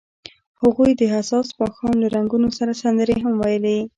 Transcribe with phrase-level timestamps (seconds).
[0.61, 3.77] هغوی د حساس ماښام له رنګونو سره سندرې هم ویلې.